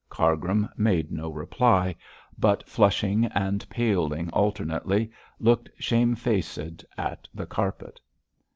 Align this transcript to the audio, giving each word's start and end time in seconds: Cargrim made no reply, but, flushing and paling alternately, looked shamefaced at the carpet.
Cargrim 0.09 0.67
made 0.75 1.11
no 1.11 1.29
reply, 1.29 1.95
but, 2.35 2.67
flushing 2.67 3.25
and 3.35 3.69
paling 3.69 4.31
alternately, 4.31 5.11
looked 5.37 5.69
shamefaced 5.77 6.57
at 6.97 7.27
the 7.35 7.45
carpet. 7.45 7.99